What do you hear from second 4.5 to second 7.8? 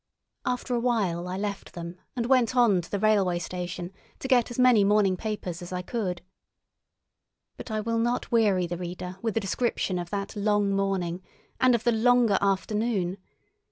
many morning papers as I could. But